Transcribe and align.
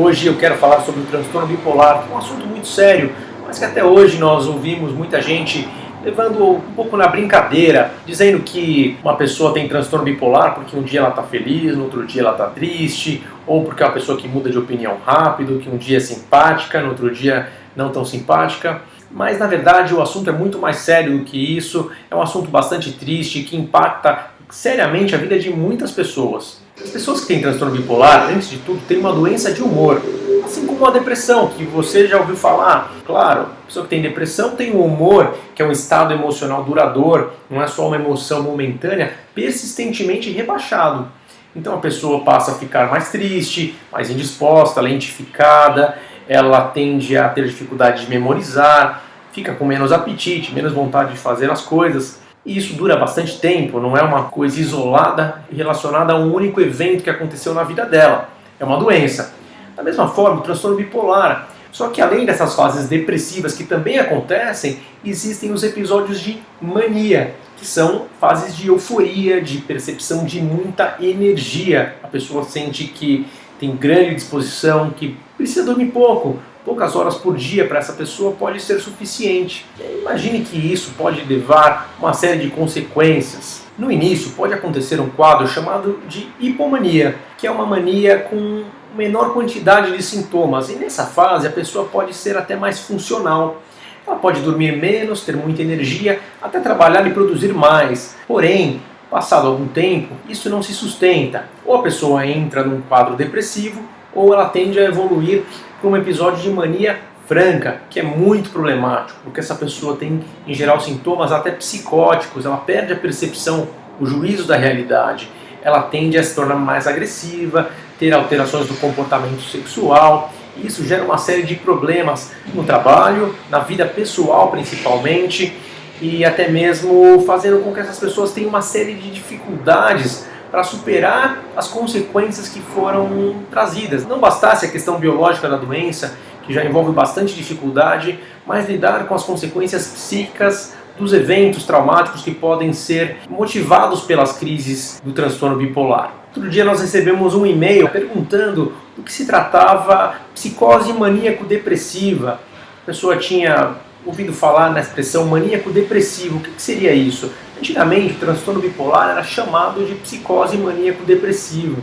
Hoje 0.00 0.28
eu 0.28 0.36
quero 0.36 0.54
falar 0.54 0.82
sobre 0.82 1.00
o 1.00 1.06
transtorno 1.06 1.48
bipolar, 1.48 2.06
é 2.08 2.14
um 2.14 2.18
assunto 2.18 2.46
muito 2.46 2.68
sério, 2.68 3.12
mas 3.44 3.58
que 3.58 3.64
até 3.64 3.82
hoje 3.82 4.16
nós 4.16 4.46
ouvimos 4.46 4.92
muita 4.92 5.20
gente 5.20 5.68
levando 6.04 6.50
um 6.50 6.60
pouco 6.76 6.96
na 6.96 7.08
brincadeira, 7.08 7.90
dizendo 8.06 8.38
que 8.44 8.96
uma 9.02 9.16
pessoa 9.16 9.52
tem 9.52 9.66
transtorno 9.66 10.04
bipolar 10.04 10.54
porque 10.54 10.76
um 10.76 10.82
dia 10.82 11.00
ela 11.00 11.08
está 11.08 11.24
feliz, 11.24 11.76
no 11.76 11.82
outro 11.82 12.06
dia 12.06 12.22
ela 12.22 12.30
está 12.30 12.46
triste, 12.46 13.24
ou 13.44 13.64
porque 13.64 13.82
é 13.82 13.86
uma 13.86 13.92
pessoa 13.92 14.16
que 14.16 14.28
muda 14.28 14.48
de 14.48 14.56
opinião 14.56 14.98
rápido, 15.04 15.58
que 15.58 15.68
um 15.68 15.76
dia 15.76 15.96
é 15.96 16.00
simpática, 16.00 16.80
no 16.80 16.90
outro 16.90 17.10
dia 17.10 17.48
não 17.74 17.90
tão 17.90 18.04
simpática. 18.04 18.82
Mas 19.10 19.40
na 19.40 19.48
verdade 19.48 19.92
o 19.92 20.00
assunto 20.00 20.30
é 20.30 20.32
muito 20.32 20.60
mais 20.60 20.76
sério 20.76 21.18
do 21.18 21.24
que 21.24 21.56
isso, 21.56 21.90
é 22.08 22.14
um 22.14 22.22
assunto 22.22 22.48
bastante 22.48 22.92
triste 22.92 23.42
que 23.42 23.56
impacta 23.56 24.26
seriamente 24.48 25.16
a 25.16 25.18
vida 25.18 25.36
de 25.40 25.50
muitas 25.50 25.90
pessoas. 25.90 26.67
As 26.82 26.90
pessoas 26.90 27.20
que 27.20 27.26
têm 27.26 27.40
transtorno 27.40 27.74
bipolar, 27.74 28.28
antes 28.30 28.48
de 28.48 28.58
tudo, 28.58 28.80
têm 28.86 28.98
uma 28.98 29.12
doença 29.12 29.52
de 29.52 29.62
humor, 29.62 30.00
assim 30.44 30.66
como 30.66 30.86
a 30.86 30.90
depressão, 30.90 31.48
que 31.48 31.64
você 31.64 32.06
já 32.06 32.18
ouviu 32.18 32.36
falar. 32.36 32.92
Claro, 33.04 33.42
a 33.42 33.66
pessoa 33.66 33.84
que 33.84 33.90
tem 33.90 34.00
depressão 34.00 34.56
tem 34.56 34.70
o 34.70 34.84
humor, 34.84 35.36
que 35.54 35.62
é 35.62 35.66
um 35.66 35.72
estado 35.72 36.14
emocional 36.14 36.64
duradouro, 36.64 37.32
não 37.50 37.62
é 37.62 37.66
só 37.66 37.86
uma 37.86 37.96
emoção 37.96 38.42
momentânea, 38.42 39.12
persistentemente 39.34 40.30
rebaixado. 40.30 41.08
Então 41.54 41.74
a 41.74 41.78
pessoa 41.78 42.20
passa 42.20 42.52
a 42.52 42.54
ficar 42.54 42.88
mais 42.90 43.10
triste, 43.10 43.76
mais 43.92 44.10
indisposta, 44.10 44.80
lentificada, 44.80 45.98
ela 46.28 46.60
tende 46.68 47.16
a 47.16 47.28
ter 47.28 47.44
dificuldade 47.46 48.04
de 48.04 48.10
memorizar, 48.10 49.02
fica 49.32 49.54
com 49.54 49.64
menos 49.64 49.92
apetite, 49.92 50.54
menos 50.54 50.72
vontade 50.72 51.12
de 51.12 51.18
fazer 51.18 51.50
as 51.50 51.62
coisas. 51.62 52.20
E 52.44 52.56
isso 52.56 52.74
dura 52.74 52.96
bastante 52.96 53.38
tempo, 53.38 53.80
não 53.80 53.96
é 53.96 54.02
uma 54.02 54.24
coisa 54.24 54.60
isolada 54.60 55.42
relacionada 55.54 56.12
a 56.12 56.16
um 56.16 56.32
único 56.32 56.60
evento 56.60 57.02
que 57.02 57.10
aconteceu 57.10 57.52
na 57.52 57.62
vida 57.62 57.84
dela. 57.84 58.28
É 58.58 58.64
uma 58.64 58.78
doença. 58.78 59.34
Da 59.76 59.82
mesma 59.82 60.08
forma, 60.08 60.40
o 60.40 60.42
transtorno 60.42 60.76
bipolar. 60.76 61.48
Só 61.70 61.88
que 61.88 62.00
além 62.00 62.24
dessas 62.24 62.54
fases 62.54 62.88
depressivas 62.88 63.54
que 63.54 63.64
também 63.64 63.98
acontecem, 63.98 64.80
existem 65.04 65.52
os 65.52 65.62
episódios 65.62 66.20
de 66.20 66.40
mania, 66.60 67.34
que 67.56 67.66
são 67.66 68.06
fases 68.20 68.56
de 68.56 68.68
euforia, 68.68 69.40
de 69.40 69.58
percepção 69.58 70.24
de 70.24 70.40
muita 70.40 70.96
energia. 71.00 71.96
A 72.02 72.08
pessoa 72.08 72.44
sente 72.44 72.84
que 72.84 73.26
tem 73.60 73.76
grande 73.76 74.14
disposição, 74.14 74.90
que 74.90 75.16
precisa 75.36 75.64
dormir 75.64 75.86
pouco, 75.86 76.38
poucas 76.68 76.94
horas 76.94 77.14
por 77.14 77.34
dia 77.34 77.66
para 77.66 77.78
essa 77.78 77.94
pessoa 77.94 78.32
pode 78.32 78.60
ser 78.60 78.78
suficiente. 78.78 79.64
Imagine 80.02 80.42
que 80.42 80.70
isso 80.70 80.92
pode 80.98 81.24
levar 81.24 81.94
uma 81.98 82.12
série 82.12 82.40
de 82.40 82.50
consequências. 82.50 83.62
No 83.78 83.90
início, 83.90 84.32
pode 84.32 84.52
acontecer 84.52 85.00
um 85.00 85.08
quadro 85.08 85.48
chamado 85.48 85.98
de 86.06 86.28
hipomania, 86.38 87.16
que 87.38 87.46
é 87.46 87.50
uma 87.50 87.64
mania 87.64 88.18
com 88.18 88.64
menor 88.94 89.32
quantidade 89.32 89.96
de 89.96 90.02
sintomas, 90.02 90.68
e 90.68 90.74
nessa 90.74 91.06
fase 91.06 91.46
a 91.46 91.50
pessoa 91.50 91.86
pode 91.86 92.12
ser 92.12 92.36
até 92.36 92.54
mais 92.54 92.80
funcional. 92.80 93.62
Ela 94.06 94.16
pode 94.16 94.42
dormir 94.42 94.76
menos, 94.76 95.22
ter 95.22 95.34
muita 95.34 95.62
energia, 95.62 96.20
até 96.42 96.60
trabalhar 96.60 97.06
e 97.06 97.14
produzir 97.14 97.54
mais. 97.54 98.14
Porém, 98.26 98.82
passado 99.10 99.46
algum 99.46 99.68
tempo, 99.68 100.14
isso 100.28 100.50
não 100.50 100.62
se 100.62 100.74
sustenta. 100.74 101.48
Ou 101.64 101.76
a 101.76 101.82
pessoa 101.82 102.26
entra 102.26 102.62
num 102.62 102.82
quadro 102.82 103.16
depressivo, 103.16 103.80
ou 104.14 104.34
ela 104.34 104.48
tende 104.48 104.78
a 104.78 104.84
evoluir 104.84 105.44
para 105.80 105.88
um 105.88 105.96
episódio 105.96 106.42
de 106.42 106.50
mania 106.50 106.98
franca, 107.26 107.82
que 107.90 108.00
é 108.00 108.02
muito 108.02 108.50
problemático, 108.50 109.20
porque 109.22 109.38
essa 109.38 109.54
pessoa 109.54 109.96
tem, 109.96 110.24
em 110.46 110.54
geral, 110.54 110.80
sintomas 110.80 111.30
até 111.30 111.50
psicóticos, 111.50 112.46
ela 112.46 112.56
perde 112.56 112.92
a 112.92 112.96
percepção, 112.96 113.68
o 114.00 114.06
juízo 114.06 114.46
da 114.46 114.56
realidade, 114.56 115.28
ela 115.62 115.82
tende 115.82 116.16
a 116.16 116.22
se 116.22 116.34
tornar 116.34 116.54
mais 116.54 116.86
agressiva, 116.86 117.70
ter 117.98 118.12
alterações 118.12 118.66
do 118.66 118.74
comportamento 118.74 119.42
sexual, 119.42 120.32
isso 120.56 120.84
gera 120.84 121.04
uma 121.04 121.18
série 121.18 121.42
de 121.42 121.54
problemas 121.54 122.32
no 122.54 122.64
trabalho, 122.64 123.34
na 123.50 123.60
vida 123.60 123.84
pessoal 123.84 124.50
principalmente, 124.50 125.52
e 126.00 126.24
até 126.24 126.48
mesmo 126.48 127.22
fazendo 127.26 127.62
com 127.62 127.72
que 127.72 127.80
essas 127.80 127.98
pessoas 127.98 128.32
tenham 128.32 128.48
uma 128.48 128.62
série 128.62 128.94
de 128.94 129.10
dificuldades 129.10 130.26
para 130.50 130.64
superar 130.64 131.44
as 131.56 131.68
consequências 131.68 132.48
que 132.48 132.60
foram 132.60 133.36
trazidas. 133.50 134.06
Não 134.06 134.18
bastasse 134.18 134.66
a 134.66 134.68
questão 134.68 134.98
biológica 134.98 135.48
da 135.48 135.56
doença, 135.56 136.16
que 136.42 136.52
já 136.52 136.64
envolve 136.64 136.92
bastante 136.92 137.34
dificuldade, 137.34 138.18
mas 138.46 138.68
lidar 138.68 139.06
com 139.06 139.14
as 139.14 139.22
consequências 139.22 139.86
psíquicas 139.86 140.74
dos 140.98 141.12
eventos 141.12 141.64
traumáticos 141.64 142.22
que 142.22 142.32
podem 142.32 142.72
ser 142.72 143.18
motivados 143.28 144.00
pelas 144.00 144.32
crises 144.32 145.00
do 145.04 145.12
transtorno 145.12 145.56
bipolar. 145.56 146.12
Outro 146.34 146.50
dia 146.50 146.64
nós 146.64 146.80
recebemos 146.80 147.34
um 147.34 147.46
e-mail 147.46 147.88
perguntando 147.88 148.72
do 148.96 149.02
que 149.02 149.12
se 149.12 149.26
tratava 149.26 150.16
psicose 150.34 150.92
maníaco-depressiva. 150.92 152.40
A 152.82 152.86
pessoa 152.86 153.16
tinha 153.16 153.74
ouvido 154.04 154.32
falar 154.32 154.70
na 154.70 154.80
expressão 154.80 155.26
maníaco-depressivo. 155.26 156.38
O 156.38 156.40
que 156.40 156.50
seria 156.60 156.92
isso? 156.92 157.30
Antigamente, 157.58 158.14
o 158.14 158.18
transtorno 158.18 158.60
bipolar 158.60 159.10
era 159.10 159.22
chamado 159.24 159.84
de 159.84 159.96
psicose 159.96 160.56
maníaco-depressivo. 160.56 161.82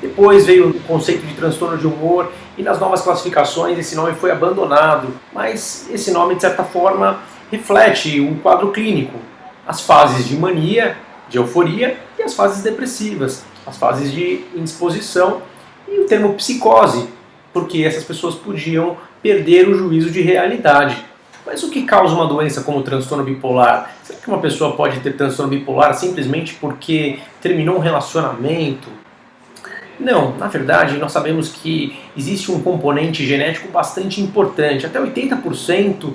Depois 0.00 0.46
veio 0.46 0.70
o 0.70 0.80
conceito 0.80 1.24
de 1.24 1.34
transtorno 1.34 1.78
de 1.78 1.86
humor 1.86 2.32
e 2.58 2.62
nas 2.62 2.80
novas 2.80 3.02
classificações 3.02 3.78
esse 3.78 3.94
nome 3.94 4.14
foi 4.14 4.32
abandonado. 4.32 5.14
Mas 5.32 5.88
esse 5.92 6.10
nome, 6.10 6.34
de 6.34 6.40
certa 6.40 6.64
forma, 6.64 7.20
reflete 7.52 8.20
um 8.20 8.36
quadro 8.40 8.72
clínico. 8.72 9.16
As 9.64 9.80
fases 9.80 10.26
de 10.26 10.36
mania, 10.36 10.96
de 11.28 11.38
euforia 11.38 11.96
e 12.18 12.22
as 12.22 12.34
fases 12.34 12.64
depressivas, 12.64 13.44
as 13.64 13.76
fases 13.76 14.10
de 14.10 14.44
indisposição 14.56 15.40
e 15.88 16.00
o 16.00 16.06
termo 16.06 16.34
psicose, 16.34 17.08
porque 17.52 17.84
essas 17.84 18.02
pessoas 18.02 18.34
podiam 18.34 18.96
perder 19.22 19.68
o 19.68 19.74
juízo 19.74 20.10
de 20.10 20.20
realidade. 20.20 21.11
Mas 21.44 21.62
o 21.62 21.70
que 21.70 21.82
causa 21.82 22.14
uma 22.14 22.26
doença 22.26 22.62
como 22.62 22.78
o 22.78 22.82
transtorno 22.82 23.24
bipolar? 23.24 23.90
Será 24.02 24.18
que 24.18 24.28
uma 24.28 24.38
pessoa 24.38 24.76
pode 24.76 25.00
ter 25.00 25.16
transtorno 25.16 25.50
bipolar 25.50 25.94
simplesmente 25.94 26.54
porque 26.54 27.18
terminou 27.40 27.76
um 27.76 27.80
relacionamento? 27.80 28.88
Não, 29.98 30.36
na 30.36 30.46
verdade, 30.46 30.98
nós 30.98 31.12
sabemos 31.12 31.48
que 31.48 31.98
existe 32.16 32.50
um 32.50 32.60
componente 32.60 33.26
genético 33.26 33.68
bastante 33.68 34.20
importante, 34.20 34.86
até 34.86 35.00
80% 35.00 36.12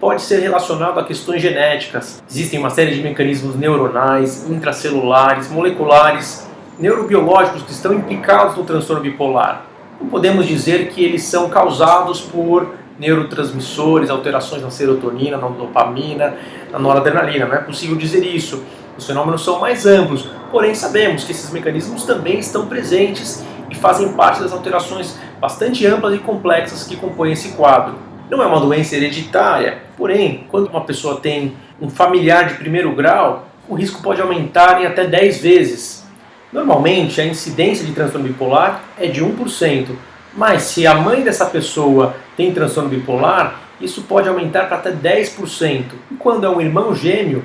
pode 0.00 0.22
ser 0.22 0.40
relacionado 0.40 0.98
a 0.98 1.04
questões 1.04 1.42
genéticas. 1.42 2.22
Existem 2.28 2.58
uma 2.58 2.70
série 2.70 2.94
de 2.94 3.02
mecanismos 3.02 3.54
neuronais, 3.54 4.48
intracelulares, 4.48 5.50
moleculares, 5.50 6.48
neurobiológicos 6.78 7.62
que 7.62 7.72
estão 7.72 7.92
implicados 7.92 8.56
no 8.56 8.64
transtorno 8.64 9.02
bipolar. 9.02 9.66
Não 10.00 10.08
podemos 10.08 10.46
dizer 10.46 10.88
que 10.88 11.04
eles 11.04 11.22
são 11.24 11.50
causados 11.50 12.22
por 12.22 12.79
neurotransmissores, 13.00 14.10
alterações 14.10 14.62
na 14.62 14.70
serotonina, 14.70 15.38
na 15.38 15.48
dopamina, 15.48 16.36
na 16.70 16.78
noradrenalina. 16.78 17.46
Não 17.46 17.54
é 17.54 17.60
possível 17.60 17.96
dizer 17.96 18.22
isso. 18.22 18.62
Os 18.96 19.06
fenômenos 19.06 19.42
são 19.42 19.58
mais 19.58 19.86
amplos, 19.86 20.28
porém 20.50 20.74
sabemos 20.74 21.24
que 21.24 21.32
esses 21.32 21.50
mecanismos 21.50 22.04
também 22.04 22.38
estão 22.38 22.66
presentes 22.66 23.42
e 23.70 23.74
fazem 23.74 24.12
parte 24.12 24.42
das 24.42 24.52
alterações 24.52 25.18
bastante 25.40 25.86
amplas 25.86 26.14
e 26.14 26.18
complexas 26.18 26.84
que 26.84 26.96
compõem 26.96 27.32
esse 27.32 27.52
quadro. 27.52 27.94
Não 28.28 28.42
é 28.42 28.46
uma 28.46 28.60
doença 28.60 28.94
hereditária, 28.94 29.78
porém, 29.96 30.44
quando 30.50 30.68
uma 30.68 30.82
pessoa 30.82 31.18
tem 31.18 31.56
um 31.80 31.88
familiar 31.88 32.48
de 32.48 32.54
primeiro 32.54 32.94
grau, 32.94 33.48
o 33.66 33.74
risco 33.74 34.02
pode 34.02 34.20
aumentar 34.20 34.82
em 34.82 34.86
até 34.86 35.06
10 35.06 35.40
vezes. 35.40 36.04
Normalmente, 36.52 37.20
a 37.20 37.24
incidência 37.24 37.86
de 37.86 37.92
transtorno 37.92 38.28
bipolar 38.28 38.82
é 38.98 39.06
de 39.06 39.24
1%, 39.24 39.86
mas 40.34 40.62
se 40.62 40.86
a 40.86 40.94
mãe 40.94 41.22
dessa 41.22 41.46
pessoa 41.46 42.14
tem 42.36 42.52
transtorno 42.52 42.88
bipolar, 42.88 43.60
isso 43.80 44.02
pode 44.02 44.28
aumentar 44.28 44.66
para 44.66 44.76
até 44.76 44.92
10%. 44.92 45.84
E 46.10 46.14
quando 46.14 46.44
é 46.44 46.50
um 46.50 46.60
irmão 46.60 46.94
gêmeo, 46.94 47.44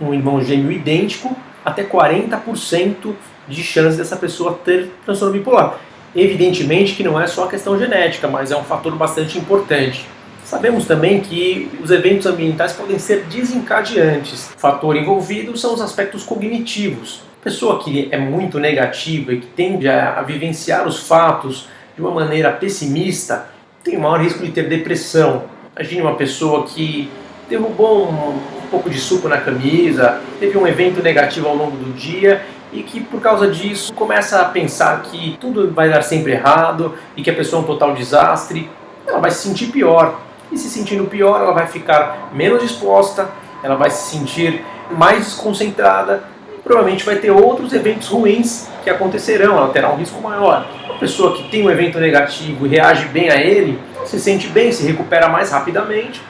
um 0.00 0.14
irmão 0.14 0.42
gêmeo 0.42 0.72
idêntico, 0.72 1.36
até 1.64 1.84
40% 1.84 3.14
de 3.46 3.62
chance 3.62 3.96
dessa 3.96 4.16
pessoa 4.16 4.58
ter 4.64 4.90
transtorno 5.04 5.34
bipolar. 5.34 5.78
Evidentemente 6.16 6.94
que 6.94 7.04
não 7.04 7.20
é 7.20 7.26
só 7.26 7.44
a 7.44 7.48
questão 7.48 7.78
genética, 7.78 8.26
mas 8.26 8.50
é 8.50 8.56
um 8.56 8.64
fator 8.64 8.94
bastante 8.96 9.38
importante. 9.38 10.06
Sabemos 10.44 10.86
também 10.86 11.20
que 11.20 11.70
os 11.82 11.90
eventos 11.90 12.26
ambientais 12.26 12.72
podem 12.72 12.98
ser 12.98 13.24
desencadeantes. 13.24 14.50
O 14.56 14.58
fator 14.58 14.96
envolvido 14.96 15.54
são 15.58 15.74
os 15.74 15.80
aspectos 15.82 16.24
cognitivos. 16.24 17.20
Pessoa 17.44 17.78
que 17.84 18.08
é 18.10 18.16
muito 18.16 18.58
negativa 18.58 19.34
e 19.34 19.40
que 19.40 19.46
tende 19.48 19.86
a 19.88 20.22
vivenciar 20.22 20.88
os 20.88 21.06
fatos 21.06 21.68
de 21.98 22.02
uma 22.02 22.12
maneira 22.12 22.52
pessimista, 22.52 23.48
tem 23.82 23.96
o 23.96 24.00
maior 24.00 24.20
risco 24.20 24.44
de 24.44 24.52
ter 24.52 24.68
depressão. 24.68 25.42
Imagine 25.76 26.02
uma 26.02 26.14
pessoa 26.14 26.64
que 26.64 27.10
derrubou 27.50 28.08
um, 28.08 28.38
pouco 28.70 28.88
de 28.88 28.98
suco 29.00 29.28
na 29.28 29.38
camisa, 29.38 30.20
teve 30.38 30.56
um 30.56 30.66
evento 30.66 31.02
negativo 31.02 31.48
ao 31.48 31.56
longo 31.56 31.76
do 31.76 31.92
dia 31.94 32.42
e 32.72 32.82
que 32.82 33.00
por 33.00 33.20
causa 33.20 33.48
disso 33.48 33.92
começa 33.94 34.40
a 34.40 34.44
pensar 34.44 35.02
que 35.02 35.36
tudo 35.40 35.72
vai 35.72 35.88
dar 35.88 36.02
sempre 36.02 36.32
errado 36.32 36.94
e 37.16 37.22
que 37.22 37.30
a 37.30 37.34
pessoa 37.34 37.62
é 37.62 37.64
um 37.64 37.66
total 37.66 37.94
desastre, 37.94 38.70
ela 39.04 39.18
vai 39.18 39.32
se 39.32 39.48
sentir 39.48 39.66
pior. 39.72 40.20
E 40.52 40.56
se 40.56 40.68
sentindo 40.68 41.04
pior, 41.06 41.40
ela 41.40 41.52
vai 41.52 41.66
ficar 41.66 42.30
menos 42.32 42.62
disposta, 42.62 43.28
ela 43.62 43.74
vai 43.74 43.90
se 43.90 44.10
sentir 44.10 44.64
mais 44.90 45.24
desconcentrada 45.24 46.22
provavelmente 46.68 47.02
vai 47.02 47.16
ter 47.16 47.30
outros 47.30 47.72
eventos 47.72 48.08
ruins 48.08 48.68
que 48.84 48.90
acontecerão, 48.90 49.56
ela 49.56 49.70
terá 49.70 49.90
um 49.90 49.96
risco 49.96 50.20
maior. 50.20 50.68
Uma 50.84 50.98
pessoa 50.98 51.34
que 51.34 51.48
tem 51.48 51.64
um 51.64 51.70
evento 51.70 51.98
negativo 51.98 52.66
e 52.66 52.68
reage 52.68 53.06
bem 53.08 53.30
a 53.30 53.40
ele, 53.40 53.78
se 54.04 54.20
sente 54.20 54.46
bem, 54.48 54.70
se 54.70 54.86
recupera 54.86 55.30
mais 55.30 55.50
rapidamente 55.50 56.20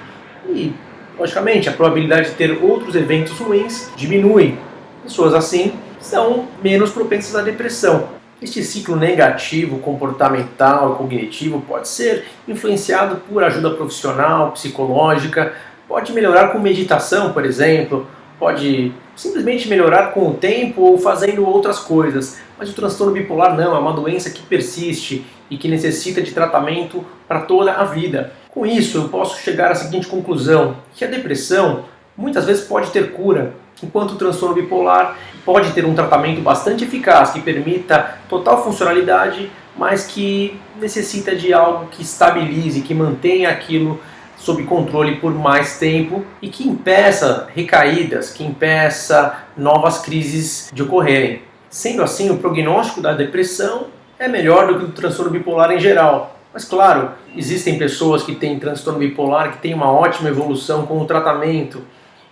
e, 0.49 0.73
logicamente, 1.19 1.69
a 1.69 1.73
probabilidade 1.73 2.31
de 2.31 2.37
ter 2.37 2.57
outros 2.63 2.95
eventos 2.95 3.37
ruins 3.39 3.91
diminui. 3.97 4.57
Pessoas 5.03 5.35
assim 5.35 5.73
são 6.01 6.47
menos 6.63 6.91
propensas 6.91 7.35
à 7.35 7.43
depressão. 7.43 8.11
Este 8.41 8.63
ciclo 8.63 8.95
negativo 8.95 9.81
comportamental 9.81 10.93
e 10.93 10.97
cognitivo 10.99 11.61
pode 11.67 11.89
ser 11.89 12.27
influenciado 12.47 13.17
por 13.29 13.43
ajuda 13.43 13.71
profissional, 13.71 14.53
psicológica, 14.53 15.53
pode 15.89 16.13
melhorar 16.13 16.53
com 16.53 16.61
meditação, 16.61 17.33
por 17.33 17.45
exemplo, 17.45 18.07
pode 18.39 18.93
simplesmente 19.17 19.69
melhorar 19.69 20.13
com 20.13 20.29
o 20.29 20.35
tempo 20.35 20.83
ou 20.83 20.99
fazendo 20.99 21.47
outras 21.47 21.79
coisas. 21.79 22.39
Mas 22.59 22.71
o 22.71 22.75
transtorno 22.75 23.13
bipolar 23.13 23.57
não, 23.57 23.75
é 23.75 23.79
uma 23.79 23.93
doença 23.93 24.31
que 24.31 24.43
persiste 24.43 25.25
e 25.51 25.57
que 25.57 25.69
necessita 25.69 26.21
de 26.23 26.33
tratamento 26.33 27.05
para 27.27 27.41
toda 27.41 27.73
a 27.73 27.85
vida. 27.85 28.33
Com 28.51 28.67
isso, 28.67 28.99
eu 28.99 29.09
posso 29.09 29.41
chegar 29.41 29.71
à 29.71 29.75
seguinte 29.75 30.07
conclusão: 30.07 30.77
que 30.95 31.05
a 31.05 31.09
depressão 31.09 31.85
muitas 32.17 32.45
vezes 32.45 32.65
pode 32.65 32.91
ter 32.91 33.13
cura, 33.13 33.55
enquanto 33.83 34.13
o 34.13 34.17
transtorno 34.17 34.55
bipolar 34.55 35.17
pode 35.45 35.73
ter 35.73 35.85
um 35.85 35.95
tratamento 35.95 36.41
bastante 36.41 36.85
eficaz 36.85 37.31
que 37.31 37.41
permita 37.41 38.19
total 38.29 38.63
funcionalidade, 38.63 39.51
mas 39.77 40.07
que 40.07 40.59
necessita 40.81 41.35
de 41.35 41.53
algo 41.53 41.87
que 41.87 42.03
estabilize, 42.03 42.83
que 42.83 42.93
mantenha 42.93 43.49
aquilo 43.49 44.01
sob 44.39 44.63
controle 44.65 45.17
por 45.17 45.35
mais 45.35 45.79
tempo 45.79 46.25
e 46.41 46.49
que 46.49 46.67
impeça 46.67 47.49
recaídas, 47.55 48.31
que 48.31 48.45
impeça 48.45 49.45
novas 49.57 49.99
crises 49.99 50.71
de 50.73 50.83
ocorrerem. 50.83 51.43
Sendo 51.69 52.03
assim, 52.03 52.31
o 52.31 52.39
prognóstico 52.39 53.03
da 53.03 53.13
depressão 53.13 53.89
é 54.19 54.27
melhor 54.27 54.69
do 54.69 54.79
que 54.79 54.85
o 54.87 54.93
transtorno 54.93 55.31
bipolar 55.31 55.71
em 55.73 55.81
geral. 55.81 56.39
Mas 56.55 56.65
claro, 56.65 57.11
existem 57.37 57.79
pessoas 57.79 58.23
que 58.23 58.35
têm 58.35 58.59
transtorno 58.59 58.99
bipolar 58.99 59.53
que 59.53 59.59
têm 59.59 59.75
uma 59.75 59.93
ótima 59.93 60.31
evolução 60.31 60.87
com 60.87 60.99
o 60.99 61.05
tratamento. 61.05 61.83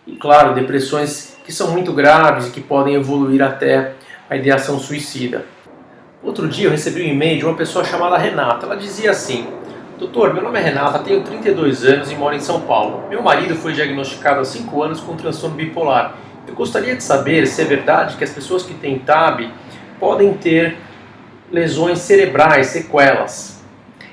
E 0.07 0.17
claro, 0.17 0.55
depressões 0.55 1.37
que 1.45 1.53
são 1.53 1.71
muito 1.71 1.93
graves 1.93 2.47
e 2.47 2.51
que 2.51 2.61
podem 2.61 2.95
evoluir 2.95 3.43
até 3.43 3.93
a 4.31 4.37
ideação 4.37 4.79
suicida. 4.79 5.45
Outro 6.23 6.49
dia 6.49 6.67
eu 6.67 6.71
recebi 6.71 7.03
um 7.03 7.07
e-mail 7.07 7.39
de 7.39 7.45
uma 7.45 7.55
pessoa 7.55 7.85
chamada 7.85 8.17
Renata. 8.17 8.67
Ela 8.67 8.77
dizia 8.77 9.11
assim: 9.11 9.47
Doutor, 9.99 10.35
meu 10.35 10.43
nome 10.43 10.59
é 10.59 10.63
Renata, 10.63 10.99
tenho 10.99 11.23
32 11.23 11.83
anos 11.83 12.13
e 12.13 12.15
moro 12.15 12.35
em 12.35 12.41
São 12.41 12.61
Paulo. 12.61 13.09
Meu 13.09 13.23
marido 13.23 13.55
foi 13.55 13.73
diagnosticado 13.73 14.41
há 14.41 14.45
5 14.45 14.83
anos 14.83 15.01
com 15.01 15.17
transtorno 15.17 15.57
bipolar. 15.57 16.17
Eu 16.47 16.55
gostaria 16.55 16.95
de 16.95 17.03
saber 17.03 17.47
se 17.47 17.63
é 17.63 17.65
verdade 17.65 18.19
que 18.19 18.23
as 18.23 18.31
pessoas 18.31 18.63
que 18.63 18.75
têm 18.75 18.99
TAB 18.99 19.51
podem 19.99 20.35
ter 20.35 20.77
lesões 21.51 22.01
cerebrais, 22.01 22.67
sequelas. 22.67 23.65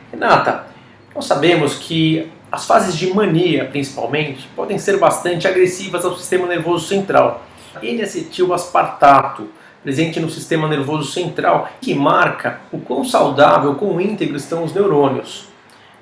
Renata, 0.09 0.67
nós 1.13 1.25
sabemos 1.25 1.75
que 1.75 2.31
as 2.49 2.65
fases 2.65 2.95
de 2.95 3.13
mania, 3.13 3.65
principalmente, 3.65 4.47
podem 4.55 4.77
ser 4.77 4.97
bastante 4.97 5.49
agressivas 5.49 6.05
ao 6.05 6.15
sistema 6.15 6.47
nervoso 6.47 6.87
central. 6.87 7.43
N-acetil-aspartato, 7.81 9.49
presente 9.83 10.17
no 10.21 10.29
sistema 10.29 10.65
nervoso 10.65 11.11
central, 11.11 11.67
que 11.81 11.93
marca 11.93 12.61
o 12.71 12.79
quão 12.79 13.03
saudável, 13.03 13.75
quão 13.75 13.99
íntegro 13.99 14.37
estão 14.37 14.63
os 14.63 14.73
neurônios. 14.73 15.51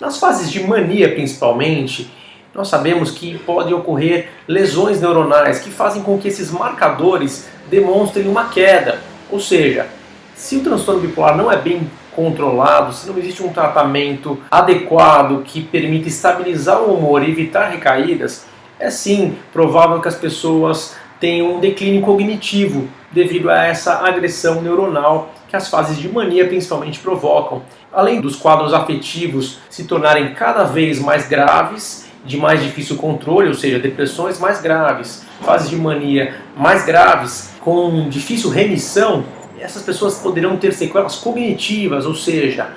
Nas 0.01 0.17
fases 0.17 0.49
de 0.49 0.63
mania, 0.63 1.13
principalmente, 1.13 2.11
nós 2.55 2.69
sabemos 2.69 3.11
que 3.11 3.37
podem 3.37 3.71
ocorrer 3.71 4.29
lesões 4.47 4.99
neuronais 4.99 5.59
que 5.59 5.69
fazem 5.69 6.01
com 6.01 6.17
que 6.17 6.27
esses 6.27 6.49
marcadores 6.49 7.47
demonstrem 7.69 8.27
uma 8.27 8.45
queda. 8.45 8.99
Ou 9.29 9.39
seja, 9.39 9.85
se 10.33 10.55
o 10.55 10.63
transtorno 10.63 11.01
bipolar 11.01 11.37
não 11.37 11.51
é 11.51 11.55
bem 11.55 11.87
controlado, 12.15 12.91
se 12.93 13.07
não 13.07 13.15
existe 13.15 13.43
um 13.43 13.53
tratamento 13.53 14.39
adequado 14.49 15.43
que 15.43 15.61
permita 15.61 16.07
estabilizar 16.07 16.81
o 16.81 16.95
humor 16.95 17.21
e 17.21 17.29
evitar 17.29 17.69
recaídas, 17.69 18.47
é 18.79 18.89
sim 18.89 19.37
provável 19.53 20.01
que 20.01 20.07
as 20.07 20.15
pessoas 20.15 20.95
tenham 21.19 21.57
um 21.57 21.59
declínio 21.59 22.01
cognitivo 22.01 22.87
devido 23.11 23.51
a 23.51 23.67
essa 23.67 24.03
agressão 24.03 24.63
neuronal 24.63 25.31
que 25.51 25.57
as 25.57 25.67
fases 25.67 25.97
de 25.97 26.07
mania 26.07 26.47
principalmente 26.47 26.99
provocam. 26.99 27.61
Além 27.91 28.21
dos 28.21 28.37
quadros 28.37 28.73
afetivos 28.73 29.59
se 29.69 29.83
tornarem 29.83 30.33
cada 30.33 30.63
vez 30.63 30.97
mais 30.97 31.27
graves, 31.27 32.09
de 32.23 32.37
mais 32.37 32.63
difícil 32.63 32.95
controle, 32.95 33.49
ou 33.49 33.53
seja, 33.53 33.77
depressões 33.77 34.39
mais 34.39 34.61
graves, 34.61 35.25
fases 35.41 35.69
de 35.69 35.75
mania 35.75 36.35
mais 36.55 36.85
graves, 36.85 37.51
com 37.59 38.07
difícil 38.07 38.49
remissão, 38.49 39.25
essas 39.59 39.83
pessoas 39.83 40.19
poderão 40.19 40.55
ter 40.55 40.71
sequelas 40.71 41.17
cognitivas, 41.17 42.05
ou 42.05 42.15
seja, 42.15 42.69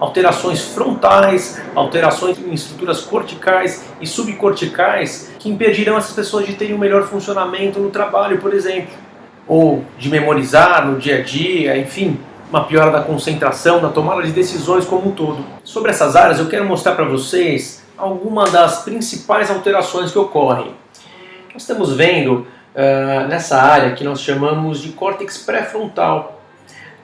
alterações 0.00 0.62
frontais, 0.62 1.62
alterações 1.76 2.38
em 2.38 2.52
estruturas 2.52 3.02
corticais 3.02 3.84
e 4.00 4.06
subcorticais 4.06 5.30
que 5.38 5.48
impedirão 5.48 5.96
essas 5.96 6.12
pessoas 6.12 6.44
de 6.44 6.54
terem 6.54 6.74
um 6.74 6.78
melhor 6.78 7.04
funcionamento 7.04 7.78
no 7.78 7.90
trabalho, 7.90 8.38
por 8.38 8.52
exemplo, 8.52 9.05
ou 9.46 9.84
de 9.98 10.08
memorizar 10.08 10.86
no 10.86 10.98
dia 10.98 11.18
a 11.18 11.22
dia, 11.22 11.76
enfim, 11.76 12.18
uma 12.50 12.64
piora 12.64 12.90
da 12.90 13.02
concentração, 13.02 13.80
da 13.80 13.88
tomada 13.88 14.22
de 14.22 14.32
decisões 14.32 14.84
como 14.84 15.08
um 15.08 15.12
todo. 15.12 15.44
Sobre 15.64 15.90
essas 15.90 16.16
áreas, 16.16 16.38
eu 16.38 16.48
quero 16.48 16.64
mostrar 16.64 16.94
para 16.94 17.04
vocês 17.04 17.84
algumas 17.96 18.52
das 18.52 18.82
principais 18.82 19.50
alterações 19.50 20.10
que 20.10 20.18
ocorrem. 20.18 20.72
Nós 21.52 21.62
estamos 21.62 21.94
vendo 21.94 22.46
uh, 22.74 23.28
nessa 23.28 23.60
área 23.60 23.92
que 23.92 24.04
nós 24.04 24.20
chamamos 24.20 24.80
de 24.80 24.90
córtex 24.90 25.38
pré-frontal. 25.38 26.40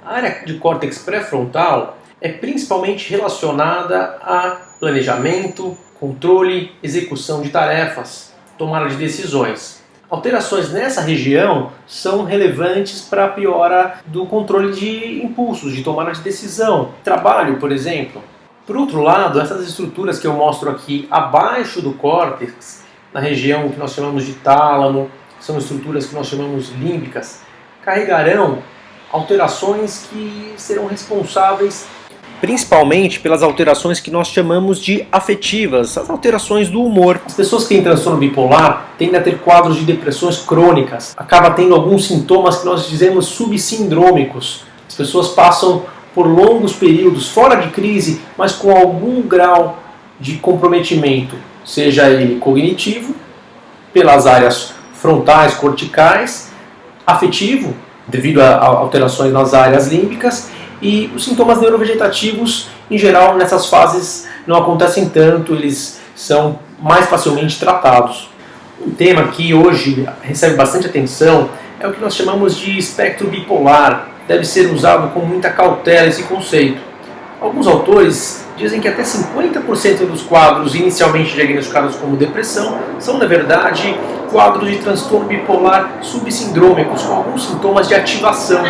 A 0.05 0.15
área 0.15 0.43
de 0.45 0.55
córtex 0.55 0.99
pré-frontal 0.99 1.99
é 2.21 2.29
principalmente 2.29 3.11
relacionada 3.11 4.19
a 4.23 4.59
planejamento, 4.79 5.77
controle, 5.99 6.73
execução 6.83 7.43
de 7.43 7.51
tarefas, 7.51 8.33
tomada 8.59 8.89
de 8.89 8.97
decisões. 8.97 9.82
Alterações 10.13 10.71
nessa 10.71 11.01
região 11.01 11.73
são 11.87 12.23
relevantes 12.23 13.01
para 13.01 13.25
a 13.25 13.29
piora 13.29 13.95
do 14.05 14.27
controle 14.27 14.75
de 14.75 15.25
impulsos, 15.25 15.73
de 15.73 15.83
tomada 15.83 16.13
de 16.13 16.21
decisão. 16.21 16.91
Trabalho, 17.03 17.57
por 17.57 17.73
exemplo. 17.73 18.23
Por 18.67 18.77
outro 18.77 19.01
lado, 19.01 19.41
essas 19.41 19.67
estruturas 19.67 20.19
que 20.19 20.27
eu 20.27 20.35
mostro 20.35 20.69
aqui 20.69 21.09
abaixo 21.11 21.81
do 21.81 21.95
córtex, 21.95 22.85
na 23.11 23.21
região 23.21 23.71
que 23.71 23.79
nós 23.79 23.95
chamamos 23.95 24.27
de 24.27 24.35
tálamo, 24.35 25.11
são 25.41 25.57
estruturas 25.57 26.05
que 26.05 26.15
nós 26.15 26.27
chamamos 26.27 26.69
límbicas, 26.73 27.41
carregarão 27.81 28.59
alterações 29.11 30.09
que 30.11 30.53
serão 30.59 30.89
responsáveis 30.89 31.89
principalmente 32.43 33.21
pelas 33.21 33.41
alterações 33.41 34.01
que 34.01 34.11
nós 34.11 34.27
chamamos 34.27 34.81
de 34.81 35.07
afetivas, 35.13 35.97
as 35.97 36.11
alterações 36.11 36.69
do 36.69 36.83
humor. 36.83 37.21
As 37.25 37.35
pessoas 37.35 37.63
que 37.63 37.69
têm 37.69 37.85
transtorno 37.85 38.19
bipolar 38.19 38.89
tendem 38.99 39.15
a 39.15 39.23
ter 39.23 39.39
quadros 39.39 39.77
de 39.77 39.85
depressões 39.85 40.39
crônicas, 40.39 41.15
acaba 41.17 41.53
tendo 41.53 41.73
alguns 41.73 42.09
sintomas 42.09 42.59
que 42.59 42.67
nós 42.67 42.89
dizemos 42.89 43.27
subsindrômicos. 43.27 44.65
As 44.89 44.95
pessoas 44.97 45.29
passam 45.29 45.85
por 46.13 46.27
longos 46.27 46.73
períodos 46.73 47.29
fora 47.29 47.55
de 47.55 47.69
crise, 47.69 48.21
mas 48.37 48.51
com 48.51 48.77
algum 48.77 49.23
grau 49.23 49.79
de 50.19 50.35
comprometimento, 50.39 51.37
seja 51.65 52.11
ele 52.11 52.41
cognitivo, 52.41 53.15
pelas 53.93 54.27
áreas 54.27 54.75
frontais, 54.95 55.55
corticais, 55.55 56.51
afetivo, 57.07 57.73
devido 58.09 58.41
a 58.41 58.57
alterações 58.57 59.33
nas 59.33 59.55
áreas 59.55 59.87
límbicas, 59.87 60.51
e 60.83 61.09
os 61.15 61.25
sintomas 61.25 61.61
neurovegetativos, 61.61 62.69
em 62.91 62.99
geral, 62.99 63.37
nessas 63.37 63.67
fases 63.69 64.27
não 64.47 64.57
acontecem 64.57 65.09
tanto, 65.09 65.55
eles 65.55 66.01
são 66.17 66.59
mais 66.81 67.07
facilmente 67.07 67.59
tratados. 67.59 68.29
Um 68.85 68.91
tema 68.91 69.29
que 69.29 69.55
hoje 69.55 70.07
recebe 70.21 70.57
bastante 70.57 70.89
atenção 70.89 71.49
é 71.79 71.87
o 71.87 71.93
que 71.93 72.01
nós 72.01 72.17
chamamos 72.17 72.57
de 72.57 72.77
espectro 72.77 73.29
bipolar. 73.29 74.09
Deve 74.27 74.45
ser 74.45 74.73
usado 74.73 75.11
com 75.11 75.21
muita 75.21 75.51
cautela 75.51 76.09
esse 76.09 76.25
conceito. 76.25 76.81
Alguns 77.41 77.67
autores 77.69 78.45
dizem 78.57 78.81
que 78.81 78.89
até 78.89 79.03
50% 79.03 80.07
dos 80.07 80.23
quadros 80.23 80.75
inicialmente 80.75 81.35
diagnosticados 81.35 81.97
como 81.97 82.17
depressão 82.17 82.79
são, 82.99 83.19
na 83.19 83.27
verdade, 83.27 83.97
quadros 84.31 84.69
de 84.69 84.79
transtorno 84.79 85.27
bipolar 85.27 85.99
subsindrômicos, 86.01 87.03
com 87.03 87.15
alguns 87.15 87.47
sintomas 87.47 87.89
de 87.89 87.95
ativação, 87.95 88.65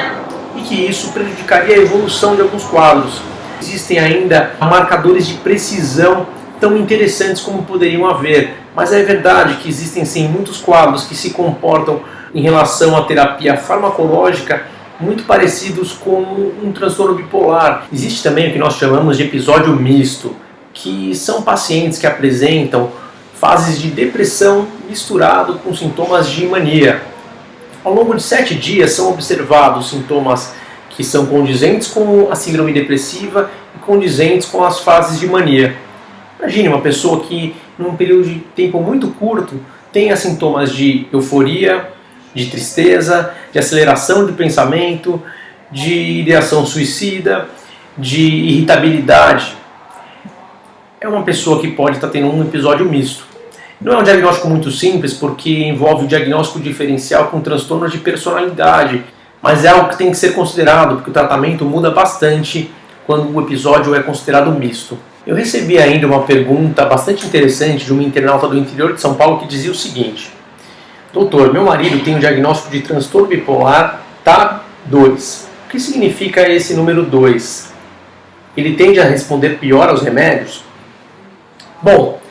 e 0.56 0.62
que 0.62 0.75
isso 0.75 1.12
prejudicaria 1.12 1.76
a 1.76 1.78
evolução 1.78 2.35
de 2.35 2.42
alguns 2.42 2.64
quadros. 2.64 3.21
Existem 3.61 3.99
ainda 3.99 4.52
marcadores 4.61 5.26
de 5.26 5.35
precisão 5.35 6.26
tão 6.61 6.76
interessantes 6.76 7.42
como 7.42 7.62
poderiam 7.64 8.09
haver, 8.09 8.54
mas 8.75 8.92
é 8.92 9.02
verdade 9.02 9.56
que 9.56 9.68
existem 9.68 10.04
sim 10.04 10.28
muitos 10.28 10.59
quadros 10.59 11.04
que 11.04 11.14
se 11.14 11.30
comportam 11.30 12.00
em 12.35 12.42
relação 12.42 12.97
à 12.97 13.02
terapia 13.02 13.56
farmacológica 13.56 14.64
muito 15.02 15.25
parecidos 15.25 15.92
com 15.92 16.21
um 16.62 16.73
transtorno 16.73 17.14
bipolar. 17.14 17.87
Existe 17.92 18.23
também 18.23 18.49
o 18.49 18.52
que 18.52 18.59
nós 18.59 18.75
chamamos 18.75 19.16
de 19.16 19.25
episódio 19.25 19.75
misto, 19.75 20.35
que 20.73 21.14
são 21.14 21.42
pacientes 21.42 21.99
que 21.99 22.06
apresentam 22.06 22.90
fases 23.35 23.80
de 23.80 23.90
depressão 23.90 24.66
misturado 24.88 25.54
com 25.54 25.75
sintomas 25.75 26.28
de 26.28 26.47
mania. 26.47 27.02
Ao 27.84 27.92
longo 27.92 28.14
de 28.14 28.22
sete 28.22 28.54
dias 28.54 28.92
são 28.92 29.10
observados 29.10 29.90
sintomas 29.90 30.54
que 30.90 31.02
são 31.02 31.26
condizentes 31.26 31.88
com 31.88 32.30
a 32.30 32.36
síndrome 32.36 32.72
depressiva 32.72 33.50
e 33.74 33.78
condizentes 33.78 34.46
com 34.46 34.62
as 34.62 34.78
fases 34.80 35.18
de 35.18 35.26
mania. 35.26 35.76
Imagine 36.38 36.68
uma 36.68 36.80
pessoa 36.80 37.20
que, 37.24 37.56
num 37.76 37.96
período 37.96 38.28
de 38.28 38.36
tempo 38.54 38.80
muito 38.80 39.08
curto, 39.08 39.60
tenha 39.92 40.16
sintomas 40.16 40.72
de 40.72 41.08
euforia, 41.12 41.88
de 42.32 42.46
tristeza, 42.46 43.34
de 43.52 43.58
aceleração 43.58 44.26
de 44.26 44.32
pensamento, 44.32 45.20
de 45.70 46.20
ideação 46.20 46.64
suicida, 46.64 47.48
de 47.98 48.22
irritabilidade. 48.22 49.56
É 51.00 51.08
uma 51.08 51.22
pessoa 51.22 51.60
que 51.60 51.68
pode 51.68 51.96
estar 51.96 52.08
tendo 52.08 52.28
um 52.28 52.42
episódio 52.42 52.86
misto. 52.86 53.31
Não 53.84 53.94
é 53.94 53.98
um 53.98 54.02
diagnóstico 54.04 54.48
muito 54.48 54.70
simples 54.70 55.12
porque 55.12 55.50
envolve 55.64 56.04
o 56.04 56.08
diagnóstico 56.08 56.60
diferencial 56.60 57.26
com 57.26 57.40
transtornos 57.40 57.90
de 57.90 57.98
personalidade, 57.98 59.02
mas 59.42 59.64
é 59.64 59.68
algo 59.68 59.88
que 59.88 59.98
tem 59.98 60.08
que 60.08 60.16
ser 60.16 60.34
considerado 60.34 60.94
porque 60.94 61.10
o 61.10 61.12
tratamento 61.12 61.64
muda 61.64 61.90
bastante 61.90 62.70
quando 63.04 63.34
o 63.34 63.40
episódio 63.40 63.92
é 63.92 64.00
considerado 64.00 64.52
misto. 64.52 64.96
Eu 65.26 65.34
recebi 65.34 65.78
ainda 65.78 66.06
uma 66.06 66.22
pergunta 66.22 66.84
bastante 66.84 67.26
interessante 67.26 67.84
de 67.84 67.92
uma 67.92 68.04
internauta 68.04 68.46
do 68.46 68.56
interior 68.56 68.92
de 68.92 69.00
São 69.00 69.14
Paulo 69.14 69.40
que 69.40 69.48
dizia 69.48 69.72
o 69.72 69.74
seguinte: 69.74 70.30
Doutor, 71.12 71.52
meu 71.52 71.64
marido 71.64 72.04
tem 72.04 72.14
o 72.14 72.16
um 72.18 72.20
diagnóstico 72.20 72.70
de 72.70 72.82
transtorno 72.82 73.26
bipolar 73.26 74.00
TAB2. 74.24 75.46
O 75.66 75.70
que 75.70 75.80
significa 75.80 76.48
esse 76.48 76.74
número 76.74 77.04
2? 77.04 77.72
Ele 78.56 78.76
tende 78.76 79.00
a 79.00 79.04
responder 79.04 79.58
pior 79.58 79.88
aos 79.88 80.02
remédios? 80.02 80.62
Bom, 81.82 82.22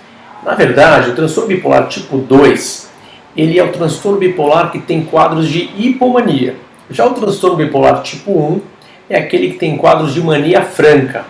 na 0.44 0.56
verdade, 0.56 1.12
o 1.12 1.16
transtorno 1.16 1.50
bipolar 1.50 1.88
tipo 1.88 2.18
2, 2.18 2.90
ele 3.38 3.60
é 3.60 3.64
o 3.64 3.72
transtorno 3.72 4.18
bipolar 4.18 4.72
que 4.72 4.80
tem 4.80 5.04
quadros 5.04 5.48
de 5.48 5.70
hipomania. 5.78 6.56
Já 6.90 7.06
o 7.06 7.14
transtorno 7.14 7.58
bipolar 7.58 8.02
tipo 8.02 8.32
1 8.32 8.62
é 9.10 9.18
aquele 9.18 9.52
que 9.52 9.60
tem 9.60 9.78
quadros 9.78 10.14
de 10.14 10.22
mania 10.22 10.62
franca. 10.64 11.26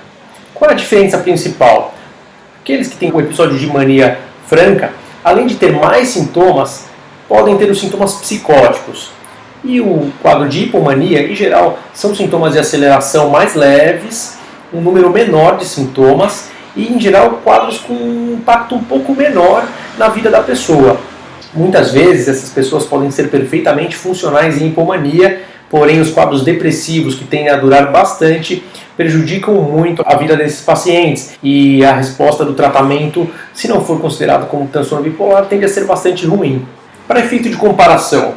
Qual 0.53 0.69
é 0.69 0.73
a 0.73 0.77
diferença 0.77 1.17
principal? 1.17 1.93
Aqueles 2.61 2.87
que 2.87 2.95
têm 2.95 3.11
o 3.11 3.19
episódio 3.19 3.57
de 3.57 3.67
mania 3.67 4.19
franca, 4.47 4.91
além 5.23 5.45
de 5.45 5.55
ter 5.55 5.73
mais 5.73 6.09
sintomas, 6.09 6.87
podem 7.27 7.57
ter 7.57 7.69
os 7.69 7.79
sintomas 7.79 8.13
psicóticos. 8.13 9.11
E 9.63 9.81
o 9.81 10.11
quadro 10.21 10.47
de 10.47 10.63
hipomania, 10.63 11.29
em 11.29 11.35
geral, 11.35 11.77
são 11.93 12.15
sintomas 12.15 12.53
de 12.53 12.59
aceleração 12.59 13.29
mais 13.29 13.55
leves, 13.55 14.37
um 14.73 14.81
número 14.81 15.09
menor 15.09 15.57
de 15.57 15.65
sintomas 15.65 16.49
e, 16.75 16.87
em 16.87 16.99
geral, 16.99 17.41
quadros 17.43 17.79
com 17.79 17.93
um 17.93 18.35
impacto 18.39 18.75
um 18.75 18.83
pouco 18.83 19.13
menor 19.13 19.67
na 19.97 20.09
vida 20.09 20.29
da 20.29 20.41
pessoa. 20.41 20.97
Muitas 21.53 21.91
vezes 21.91 22.27
essas 22.27 22.49
pessoas 22.49 22.85
podem 22.85 23.11
ser 23.11 23.29
perfeitamente 23.29 23.95
funcionais 23.95 24.61
em 24.61 24.67
hipomania, 24.67 25.41
porém 25.69 25.99
os 25.99 26.11
quadros 26.11 26.43
depressivos 26.43 27.15
que 27.15 27.25
tendem 27.25 27.49
a 27.49 27.57
durar 27.57 27.91
bastante 27.91 28.63
prejudicam 28.95 29.55
muito 29.55 30.03
a 30.05 30.15
vida 30.15 30.35
desses 30.35 30.61
pacientes 30.61 31.33
e 31.41 31.83
a 31.83 31.93
resposta 31.93 32.45
do 32.45 32.53
tratamento, 32.53 33.27
se 33.53 33.67
não 33.67 33.83
for 33.83 33.99
considerado 33.99 34.47
como 34.47 34.67
transtorno 34.67 35.03
bipolar, 35.03 35.45
tende 35.45 35.65
a 35.65 35.69
ser 35.69 35.85
bastante 35.85 36.25
ruim. 36.25 36.65
Para 37.07 37.19
efeito 37.19 37.49
de 37.49 37.57
comparação, 37.57 38.35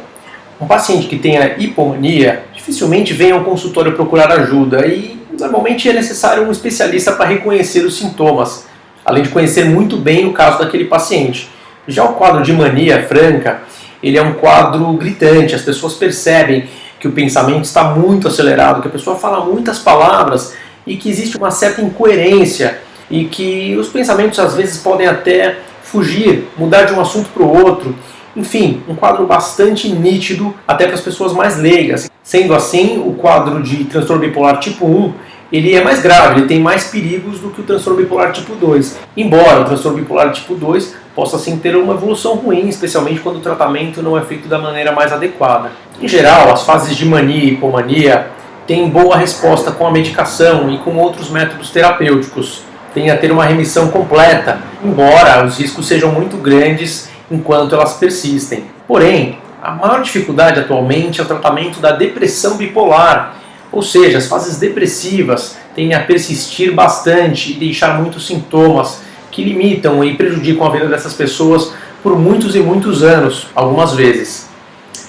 um 0.59 0.67
paciente 0.67 1.07
que 1.07 1.17
tenha 1.17 1.55
hipomania 1.57 2.43
dificilmente 2.53 3.13
vem 3.13 3.31
ao 3.31 3.43
consultório 3.43 3.93
procurar 3.93 4.31
ajuda 4.31 4.87
e 4.87 5.19
normalmente 5.37 5.89
é 5.89 5.93
necessário 5.93 6.47
um 6.47 6.51
especialista 6.51 7.11
para 7.11 7.25
reconhecer 7.25 7.81
os 7.85 7.97
sintomas, 7.97 8.65
além 9.03 9.23
de 9.23 9.29
conhecer 9.29 9.65
muito 9.65 9.97
bem 9.97 10.25
o 10.25 10.33
caso 10.33 10.59
daquele 10.59 10.85
paciente. 10.85 11.49
Já 11.87 12.03
o 12.05 12.13
quadro 12.13 12.41
de 12.41 12.53
mania 12.53 13.05
franca, 13.05 13.61
ele 14.01 14.17
é 14.17 14.21
um 14.21 14.33
quadro 14.33 14.91
gritante, 14.93 15.53
as 15.53 15.61
pessoas 15.61 15.93
percebem 15.93 16.67
que 16.99 17.07
o 17.07 17.11
pensamento 17.11 17.65
está 17.65 17.83
muito 17.83 18.27
acelerado, 18.27 18.81
que 18.81 18.87
a 18.87 18.91
pessoa 18.91 19.17
fala 19.17 19.45
muitas 19.45 19.79
palavras 19.79 20.53
e 20.87 20.95
que 20.95 21.09
existe 21.09 21.37
uma 21.37 21.51
certa 21.51 21.81
incoerência 21.81 22.79
e 23.11 23.25
que 23.25 23.75
os 23.77 23.89
pensamentos 23.89 24.39
às 24.39 24.55
vezes 24.55 24.77
podem 24.77 25.05
até 25.05 25.57
fugir, 25.83 26.47
mudar 26.57 26.83
de 26.83 26.93
um 26.93 27.01
assunto 27.01 27.29
para 27.29 27.43
o 27.43 27.63
outro. 27.63 27.95
Enfim, 28.35 28.83
um 28.87 28.95
quadro 28.95 29.25
bastante 29.25 29.89
nítido 29.89 30.53
até 30.67 30.85
para 30.85 30.95
as 30.95 31.01
pessoas 31.01 31.31
mais 31.31 31.57
leigas. 31.57 32.09
Sendo 32.21 32.53
assim, 32.53 32.99
o 32.99 33.13
quadro 33.13 33.61
de 33.63 33.85
transtorno 33.85 34.21
bipolar 34.21 34.59
tipo 34.59 34.85
1 34.85 35.13
ele 35.51 35.73
é 35.75 35.83
mais 35.83 36.01
grave, 36.01 36.39
ele 36.39 36.47
tem 36.47 36.59
mais 36.59 36.85
perigos 36.85 37.39
do 37.39 37.49
que 37.49 37.61
o 37.61 37.63
transtorno 37.63 38.01
bipolar 38.01 38.31
tipo 38.31 38.55
2. 38.55 38.97
Embora 39.15 39.61
o 39.61 39.65
transtorno 39.65 39.99
bipolar 39.99 40.31
tipo 40.31 40.55
2 40.55 40.95
possa 41.15 41.37
sim 41.37 41.57
ter 41.57 41.75
uma 41.75 41.93
evolução 41.93 42.35
ruim, 42.35 42.67
especialmente 42.67 43.19
quando 43.21 43.37
o 43.37 43.41
tratamento 43.41 44.01
não 44.01 44.17
é 44.17 44.21
feito 44.21 44.49
da 44.49 44.57
maneira 44.57 44.91
mais 44.91 45.13
adequada. 45.13 45.71
Em 46.01 46.07
geral, 46.07 46.51
as 46.51 46.63
fases 46.63 46.95
de 46.95 47.05
mania 47.05 47.43
e 47.43 47.53
hipomania 47.53 48.27
têm 48.67 48.89
boa 48.89 49.15
resposta 49.15 49.71
com 49.71 49.87
a 49.87 49.91
medicação 49.91 50.69
e 50.69 50.79
com 50.79 50.97
outros 50.97 51.29
métodos 51.29 51.69
terapêuticos. 51.69 52.63
Tem 52.93 53.11
a 53.11 53.17
ter 53.17 53.31
uma 53.31 53.45
remissão 53.45 53.89
completa, 53.89 54.59
embora 54.83 55.45
os 55.45 55.57
riscos 55.57 55.85
sejam 55.85 56.11
muito 56.11 56.37
grandes 56.37 57.09
enquanto 57.29 57.75
elas 57.75 57.93
persistem. 57.93 58.65
Porém, 58.87 59.39
a 59.61 59.71
maior 59.71 60.01
dificuldade 60.01 60.59
atualmente 60.59 61.19
é 61.19 61.23
o 61.23 61.27
tratamento 61.27 61.79
da 61.79 61.91
depressão 61.91 62.57
bipolar, 62.57 63.37
ou 63.71 63.81
seja, 63.81 64.19
as 64.19 64.27
fases 64.27 64.57
depressivas 64.57 65.57
tendem 65.75 65.95
a 65.95 66.03
persistir 66.03 66.73
bastante 66.73 67.51
e 67.51 67.55
deixar 67.55 67.99
muitos 67.99 68.27
sintomas 68.27 69.01
que 69.31 69.43
limitam 69.43 70.03
e 70.03 70.15
prejudicam 70.15 70.65
a 70.65 70.69
vida 70.69 70.87
dessas 70.87 71.13
pessoas 71.13 71.73
por 72.01 72.17
muitos 72.17 72.55
e 72.55 72.59
muitos 72.59 73.03
anos, 73.03 73.47
algumas 73.55 73.93
vezes. 73.93 74.47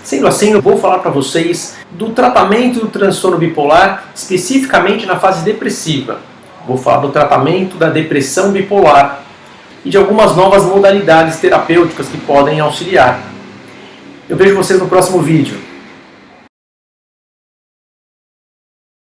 Sendo 0.03 0.27
assim, 0.27 0.53
eu 0.53 0.63
vou 0.63 0.79
falar 0.79 1.01
para 1.01 1.11
vocês 1.11 1.77
do 1.91 2.11
tratamento 2.11 2.81
do 2.81 2.89
transtorno 2.89 3.39
bipolar, 3.39 4.05
especificamente 4.15 5.05
na 5.05 5.17
fase 5.17 5.45
depressiva. 5.45 6.21
Vou 6.67 6.79
falar 6.79 6.99
do 6.99 7.11
tratamento 7.11 7.77
da 7.77 7.91
depressão 7.91 8.53
bipolar 8.53 9.26
e 9.87 9.89
de 9.89 9.97
algumas 9.97 10.35
novas 10.35 10.65
modalidades 10.65 11.39
terapêuticas 11.39 12.09
que 12.09 12.19
podem 12.19 12.59
auxiliar. 12.59 13.21
Eu 14.29 14.37
vejo 14.37 14.57
vocês 14.57 14.81
no 14.81 14.89
próximo 14.89 15.21
vídeo. 15.21 15.57